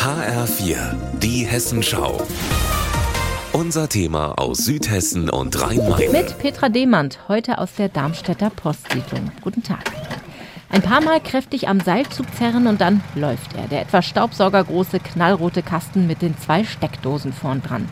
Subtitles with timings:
[0.00, 2.26] HR4, die Hessenschau.
[3.52, 6.10] Unser Thema aus Südhessen und Rhein-Main.
[6.10, 9.30] Mit Petra Demand, heute aus der Darmstädter Postsiedlung.
[9.42, 9.99] Guten Tag.
[10.72, 13.66] Ein paar Mal kräftig am Seilzug zerren und dann läuft er.
[13.66, 17.88] Der etwa staubsaugergroße knallrote Kasten mit den zwei Steckdosen vorn dran.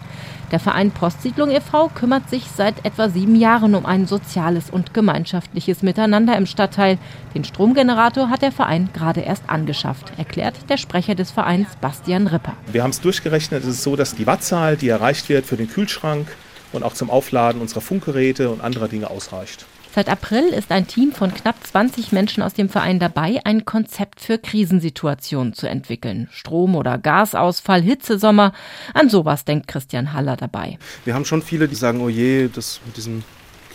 [0.53, 1.89] Der Verein Postsiedlung e.V.
[1.89, 6.99] kümmert sich seit etwa sieben Jahren um ein soziales und gemeinschaftliches Miteinander im Stadtteil.
[7.35, 12.55] Den Stromgenerator hat der Verein gerade erst angeschafft, erklärt der Sprecher des Vereins Bastian Ripper.
[12.71, 13.65] Wir haben es durchgerechnet.
[13.65, 16.29] Es ist so, dass die Wattzahl, die erreicht wird für den Kühlschrank
[16.73, 19.67] und auch zum Aufladen unserer Funkgeräte und anderer Dinge ausreicht.
[19.95, 24.21] Seit April ist ein Team von knapp 20 Menschen aus dem Verein dabei, ein Konzept
[24.21, 26.29] für Krisensituationen zu entwickeln.
[26.31, 28.53] Strom- oder Gasausfall, Hitzesommer,
[28.95, 30.79] an sowas denkt Christian Haller dabei.
[31.05, 33.25] Wir haben schon viele, die sagen, oh je, das mit diesen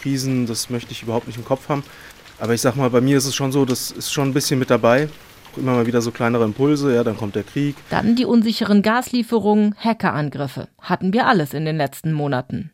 [0.02, 1.84] Krisen, das möchte ich überhaupt nicht im Kopf haben.
[2.39, 4.59] Aber ich sag mal, bei mir ist es schon so, das ist schon ein bisschen
[4.59, 5.09] mit dabei
[5.58, 7.75] immer mal wieder so kleinere Impulse, ja, dann kommt der Krieg.
[7.89, 10.67] Dann die unsicheren Gaslieferungen, Hackerangriffe.
[10.80, 12.72] Hatten wir alles in den letzten Monaten.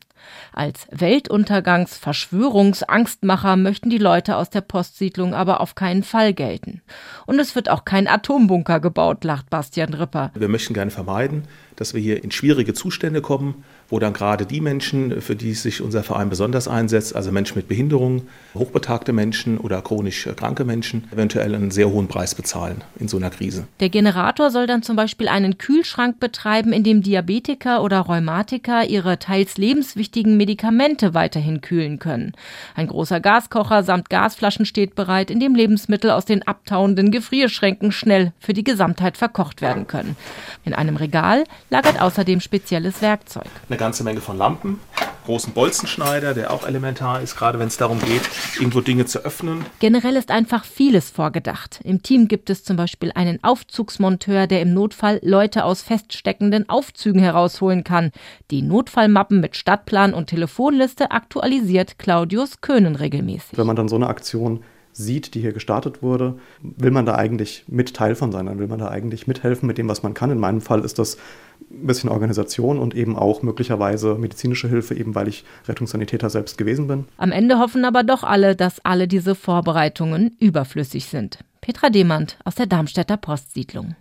[0.52, 6.82] Als Weltuntergangs-, Verschwörungsangstmacher möchten die Leute aus der Postsiedlung aber auf keinen Fall gelten.
[7.26, 10.30] Und es wird auch kein Atombunker gebaut, lacht Bastian Ripper.
[10.34, 11.44] Wir möchten gerne vermeiden,
[11.80, 15.80] dass wir hier in schwierige Zustände kommen, wo dann gerade die Menschen, für die sich
[15.80, 21.54] unser Verein besonders einsetzt, also Menschen mit Behinderung, hochbetagte Menschen oder chronisch kranke Menschen, eventuell
[21.54, 23.66] einen sehr hohen Preis bezahlen in so einer Krise.
[23.80, 29.18] Der Generator soll dann zum Beispiel einen Kühlschrank betreiben, in dem Diabetiker oder Rheumatiker ihre
[29.18, 32.32] teils lebenswichtigen Medikamente weiterhin kühlen können.
[32.74, 38.32] Ein großer Gaskocher samt Gasflaschen steht bereit, in dem Lebensmittel aus den abtauenden Gefrierschränken schnell
[38.38, 40.16] für die Gesamtheit verkocht werden können.
[40.66, 43.48] In einem Regal lagert außerdem spezielles Werkzeug.
[43.68, 44.80] Eine ganze Menge von Lampen,
[45.24, 48.22] großen Bolzenschneider, der auch elementar ist, gerade wenn es darum geht,
[48.58, 49.64] irgendwo Dinge zu öffnen.
[49.78, 51.80] Generell ist einfach vieles vorgedacht.
[51.84, 57.20] Im Team gibt es zum Beispiel einen Aufzugsmonteur, der im Notfall Leute aus feststeckenden Aufzügen
[57.20, 58.10] herausholen kann.
[58.50, 63.56] Die Notfallmappen mit Stadtplan und Telefonliste aktualisiert Claudius Köhnen regelmäßig.
[63.56, 67.64] Wenn man dann so eine Aktion sieht, die hier gestartet wurde, will man da eigentlich
[67.68, 70.30] mit Teil von sein, dann will man da eigentlich mithelfen mit dem, was man kann.
[70.30, 71.16] In meinem Fall ist das
[71.70, 76.86] ein bisschen Organisation und eben auch möglicherweise medizinische Hilfe, eben weil ich Rettungssanitäter selbst gewesen
[76.86, 77.04] bin.
[77.16, 81.38] Am Ende hoffen aber doch alle, dass alle diese Vorbereitungen überflüssig sind.
[81.60, 83.94] Petra Demand aus der Darmstädter Postsiedlung.